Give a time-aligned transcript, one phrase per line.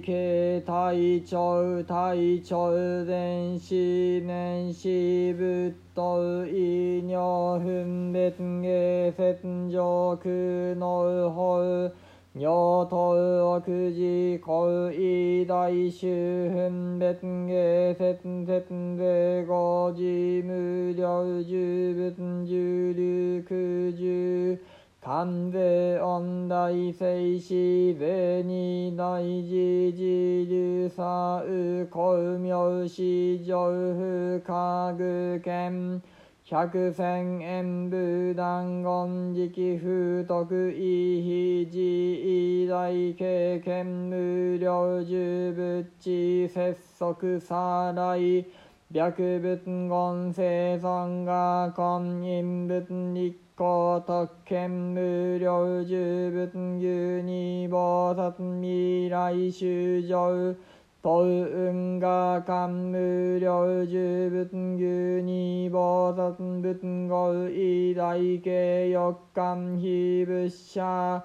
[0.00, 11.92] ン大長大長前四年四仏道異尿分別下雪上空の法
[12.32, 24.58] 尿頭奥寺高異大衆分別下雪雪税五寺無料十仏十流空十
[25.02, 36.02] 関税音大聖子税二大寺自流左右公明市上不家具県
[36.44, 48.44] 百千円武断言時期不徳意非自大経験無料十仏地節足さらい
[48.92, 60.56] 白仏言生存が婚姻仏立高特権無料十仏牛二菩薩未来修上
[61.04, 71.24] 東運が官無料十仏牛二菩薩仏語偉大慶欲観非仏者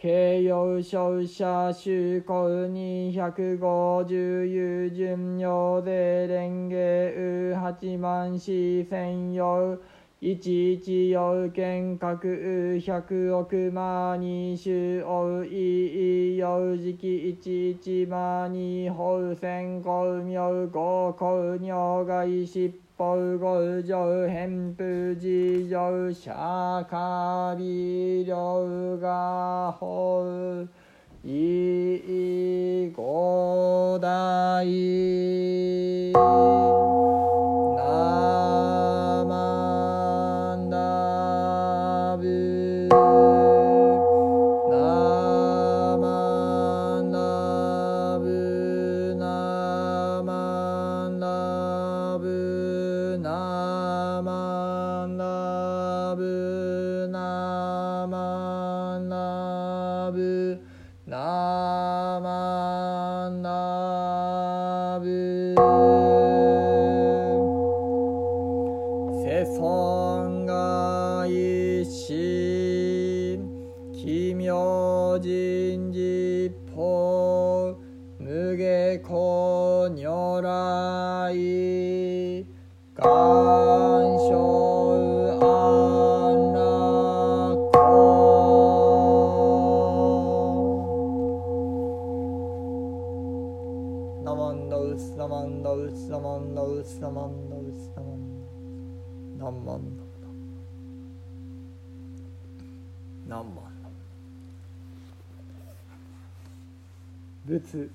[0.00, 9.78] 慶陽消者修行二百五十有順用税蓮華八万四千用。
[10.22, 10.34] 一
[10.74, 12.14] 一要件各
[12.78, 26.30] 百億万に種王い要時期一一万に法戦公明五公尿外執法五条偏不事情釈
[26.84, 29.88] 迦微量が法
[31.24, 34.62] い五大
[75.90, 77.76] 人事法
[78.18, 81.34] 無下公如来
[82.94, 83.02] 願
[84.18, 84.30] 書
[85.40, 86.60] 安楽
[94.22, 98.70] ナマンダウスナマンダウスナマンダウスナマンダウスナマンダウス
[99.38, 100.04] 何万だ
[103.26, 103.79] 何
[107.50, 107.90] 仏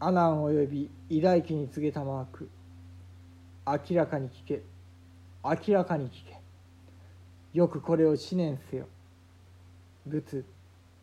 [0.00, 2.48] 阿南及び偉大家に告げたマーク
[3.64, 4.62] 明らかに聞け。
[5.44, 6.40] 明らかに聞け。
[7.54, 8.86] よくこれを思念せよ。
[10.08, 10.42] 仏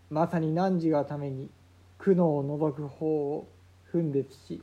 [0.10, 1.50] まさに汝がために
[1.98, 3.48] 苦悩を除く方を
[3.94, 4.62] 分別し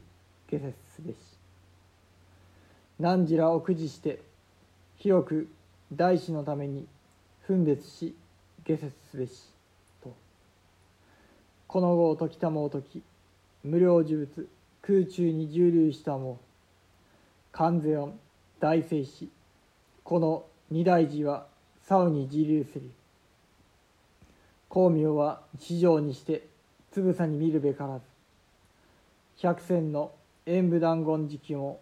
[0.50, 1.16] 下節すべし。
[2.98, 4.20] 汝らを駆使して
[4.98, 5.48] 広く
[5.90, 6.86] 大師のために
[7.46, 8.14] 分別し
[8.66, 9.48] 下節すべし。
[10.04, 10.14] と。
[11.68, 13.02] この後時たもを時
[13.62, 14.48] 無料呪物
[14.82, 16.38] 空中に従流したも
[17.52, 18.18] 観世音
[18.58, 19.28] 大聖師
[20.02, 21.46] この二大寺は
[21.82, 22.90] 竿に自流する。
[24.70, 26.46] 光明は地上にして
[26.92, 28.04] つぶさに見るべからず。
[29.36, 30.12] 百戦の
[30.46, 31.80] 演武断言時期も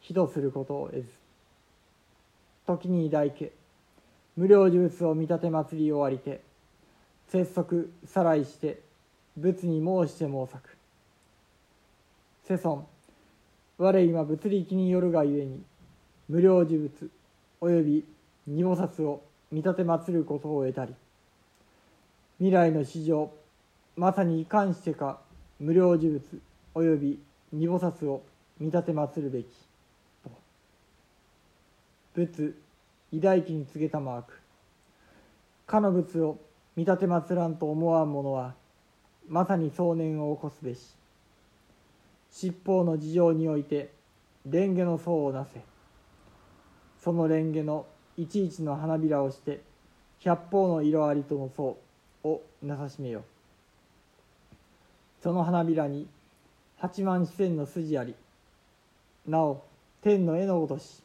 [0.00, 1.08] 非とすることを得ず。
[2.66, 3.52] 時に抱いけ
[4.36, 6.40] 無料呪物を見立て祭り終わりて
[7.28, 8.80] 節足さらいして
[9.36, 10.79] 仏に申して申さく
[12.50, 12.84] 世尊
[13.78, 15.62] 我今物力によるがゆえに
[16.28, 16.90] 無料呪物
[17.60, 18.04] および
[18.44, 20.96] 二菩薩を見立て祭ることを得たり。
[22.38, 23.30] 未来の史上
[23.94, 25.20] まさにいかんしてか
[25.60, 26.20] 無料呪物
[26.74, 27.20] および
[27.52, 28.24] 二菩薩を
[28.58, 29.46] 見立て祭るべき。
[30.24, 30.30] と
[32.14, 32.56] 仏
[33.12, 34.32] 偉大記に告げたマーク。
[35.68, 36.36] かの仏を
[36.74, 38.54] 見立て祭らんと思わん者は
[39.28, 40.99] まさに壮年を起こすべし。
[42.30, 43.90] 七宝の事情において
[44.44, 45.60] 蓮華の層をなせ。
[47.02, 47.86] その蓮華の
[48.16, 49.62] いちいちの花びらをして
[50.20, 51.78] 百方の色ありとの層
[52.24, 53.24] をなさしめよ
[55.22, 56.06] その花びらに
[56.78, 58.14] 八万四千の筋あり。
[59.26, 59.62] なお
[60.02, 61.02] 天の絵のごとし。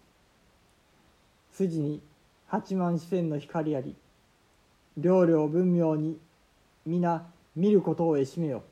[1.51, 2.01] 筋に
[2.47, 3.93] 八万四千の光あり。
[4.97, 6.17] 両々文明に
[6.85, 7.25] 皆
[7.57, 8.63] 見ることをえしめよ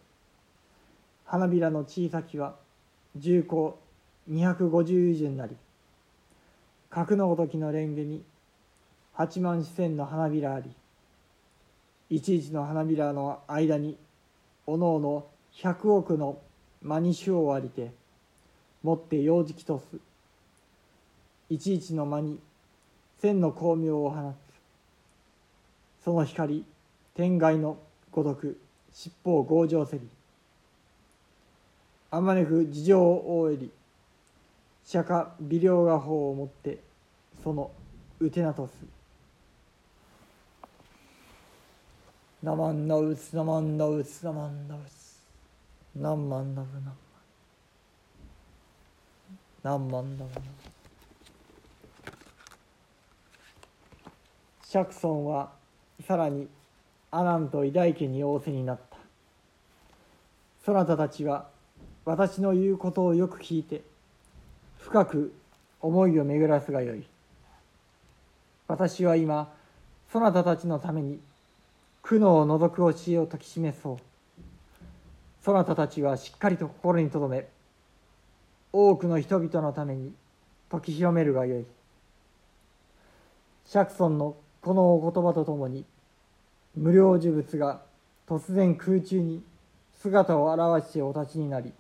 [1.33, 2.53] 花びらの小さきは
[3.15, 3.73] 重厚
[4.27, 5.55] 二百五十以上になり
[6.91, 8.23] 角のごときの蓮華に
[9.13, 10.69] 八万四千の花びらあり
[12.11, 13.97] 一一の花びらの間に
[14.67, 16.37] おのおの百億の
[16.83, 17.89] 真に種をありて
[18.83, 19.97] 持って幼児期とす。
[21.49, 22.37] 一一の間に
[23.19, 24.35] 千の光明を放
[25.99, 26.03] つ。
[26.05, 26.63] その光
[27.15, 27.79] 天外の
[28.11, 28.59] ごとく
[28.93, 30.07] 尻尾を強情せり。
[32.15, 33.71] あまねく事情を覆えり
[34.85, 36.77] 釈迦微量画法をもって
[37.43, 37.71] その
[38.19, 38.85] うてなとす。
[42.43, 44.93] ナマンナウツナマンナウツナマンナウツ
[45.95, 46.97] ナンマンナブナンマン
[49.63, 50.43] ナンマンナブナン
[54.63, 55.51] 釈尊は
[56.05, 56.47] さらに
[57.09, 58.97] 阿南と偉大家に仰せになった。
[60.63, 61.51] そなたたちは
[62.05, 63.81] 私の言うことをよく聞いて
[64.79, 65.33] 深く
[65.79, 67.05] 思いを巡らすがよい。
[68.67, 69.51] 私は今
[70.11, 71.19] そなたたちのために
[72.01, 73.97] 苦悩を除く教えを解き示そう。
[75.43, 77.47] そなたたちはしっかりと心に留め
[78.73, 80.13] 多くの人々のために
[80.69, 81.65] 解き広めるがよい。
[83.65, 85.85] 釈尊のこのお言葉とともに
[86.75, 87.81] 無料呪物が
[88.27, 89.41] 突然空中に
[90.01, 91.71] 姿を現してお立ちになり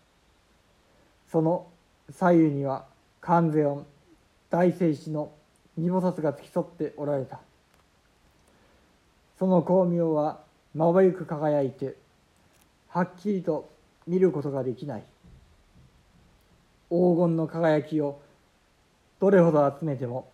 [1.33, 1.65] その
[2.11, 2.85] 左右には
[3.19, 3.87] 観世音
[4.51, 5.31] 大聖子の
[5.75, 7.39] 二菩薩が付き添っておられた。
[9.39, 10.41] その光明は
[10.75, 11.95] まばゆく輝いて
[12.87, 13.67] はっきりと
[14.05, 15.03] 見ることができない。
[16.91, 18.21] 黄金の輝きを
[19.19, 20.29] どれほど集めても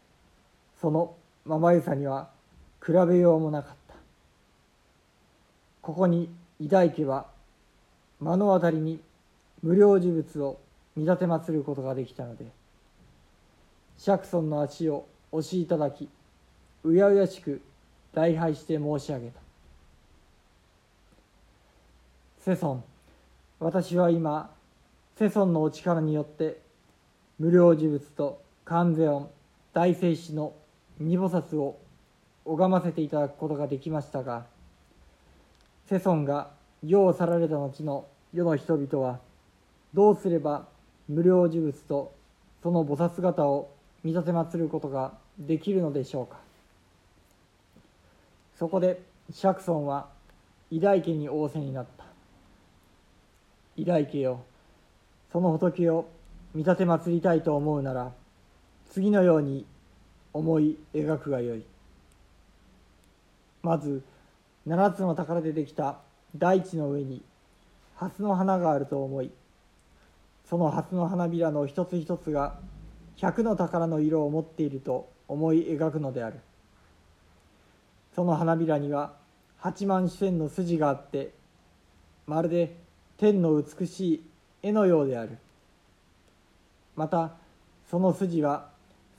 [0.82, 2.28] そのまばゆさには
[2.86, 3.96] 比べようもなかった。
[5.82, 6.30] ここに
[6.60, 7.28] 偉大家は
[8.20, 9.00] 目の当たりに
[9.64, 10.60] 無料呪物を
[11.00, 12.46] 見立て祭ることができたので
[13.98, 16.10] 釈尊の足を押しいただき
[16.84, 17.62] うやうやしく
[18.14, 19.40] 礼拝して申し上げた。
[22.40, 22.84] 世尊
[23.60, 24.50] 私は今
[25.18, 26.60] 世尊のお力によって
[27.38, 29.30] 無料呪物と観世音
[29.74, 30.54] 大聖子の
[31.00, 31.80] 二菩薩を
[32.46, 34.46] 拝ませていただくことができましたが
[35.88, 36.50] 世尊が
[36.86, 39.20] 世を去られた後の世の人々は
[39.94, 40.68] どうすれば
[41.10, 42.14] 無料呪物と
[42.64, 43.70] その菩薩姿を
[44.04, 46.38] 見立て祭ることができるのでしょうか？
[48.58, 49.02] そこで
[49.34, 50.08] 釈尊は
[50.70, 52.06] 偉大家に仰せになった。
[53.76, 54.42] 偉大家よ
[55.32, 56.08] その仏を
[56.54, 58.12] 見立て祭りたいと思うなら
[58.92, 59.66] 次のように
[60.34, 61.64] 思い描くがよい。
[63.64, 64.04] まず
[64.66, 65.98] 七つの宝でできた
[66.38, 67.22] 大地の上に
[67.96, 69.32] 蓮の花があると思い
[70.50, 72.56] その蓮の花びらの一つ一つが
[73.18, 76.40] 百の宝の色を持っていると思い描くのである。
[78.16, 79.14] その花びらには
[79.60, 81.32] 八万四千の筋があって
[82.26, 82.76] まるで
[83.18, 84.24] 天の美しい
[84.64, 85.38] 絵のようである。
[86.96, 87.32] また
[87.92, 88.70] その筋は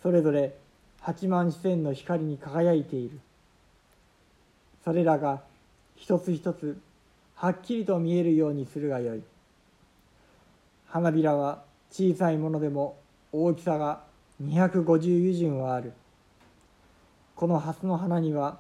[0.03, 0.57] それぞれ
[1.01, 3.21] 八万四千の光に輝いている。
[4.85, 5.43] それらが
[5.95, 6.77] 一つ一つ
[7.37, 9.23] はっきりと見えるようにするがよい。
[10.91, 12.99] 花びらは小さいものでも
[13.31, 14.01] 大きさが
[14.43, 15.93] 250余順はある。
[17.37, 18.59] この蓮の花には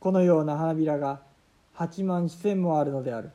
[0.00, 1.20] このような花びらが
[1.76, 3.30] 8万四千もあるのである。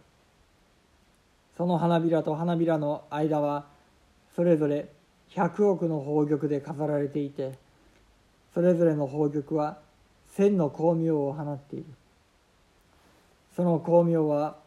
[1.56, 3.68] その花びらと花びらの間は
[4.36, 4.90] それぞれ
[5.30, 7.54] 100億の宝玉で飾られていて
[8.56, 9.78] それぞれの宝玉は
[10.36, 11.86] 千の光明を放っている。
[13.56, 14.58] その光明は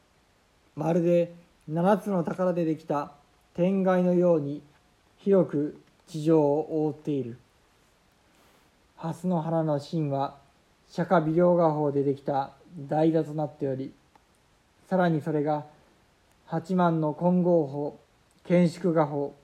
[0.76, 1.34] まるで
[1.66, 3.17] 七つの宝でできた
[3.58, 4.62] 天蓋のように
[5.16, 7.38] 広く地上を覆っている。
[8.98, 10.36] 蓮の花の芯は
[10.88, 12.52] 釈迦微量画法でできた
[12.88, 13.92] 台座となっており
[14.88, 15.66] さらにそれが
[16.46, 17.98] 八万の金剛法
[18.46, 19.34] 建築画法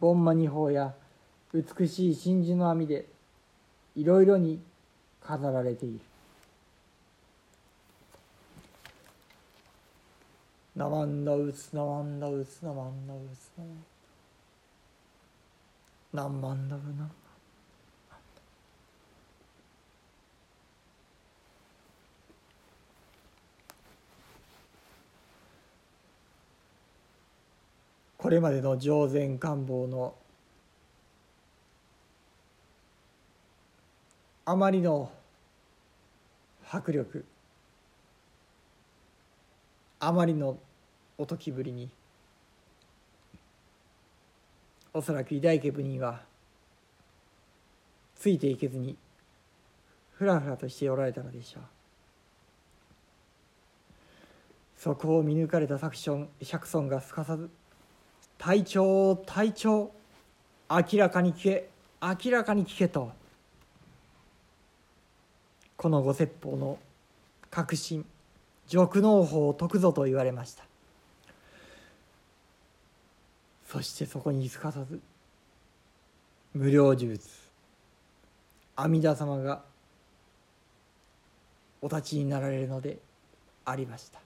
[0.00, 0.92] ボンマニ法や
[1.54, 3.06] 美しい真珠の網で
[3.96, 4.60] いろいろに
[5.22, 6.00] 飾られている。
[10.74, 13.50] ナマンダウツナマンダウツナマンダウツ
[16.14, 17.10] ナマンダウナマンダウナ
[28.16, 30.14] これまでの上善官房の
[34.46, 35.10] あまりの
[36.70, 37.26] 迫力。
[40.04, 40.58] あまりの
[41.16, 41.88] おときぶりに
[44.92, 46.22] おそらく偉大家部人は
[48.16, 48.96] ついていけずに
[50.14, 51.62] ふらふらとしておられたのでしょう。
[54.76, 57.48] そこを見抜かれたサクション釈尊がすかさず
[58.38, 59.92] 隊長隊長
[60.68, 61.68] 明らかに聞け
[62.02, 63.12] 明らかに聞けと
[65.76, 66.76] このご説法の
[67.52, 68.04] 確信
[68.72, 70.64] 辱能法を解くぞと言われました
[73.66, 74.98] そしてそこにすかさず
[76.54, 77.20] 無料呪物
[78.76, 79.62] 阿弥陀様が
[81.82, 82.96] お立ちになられるので
[83.66, 84.20] ありました。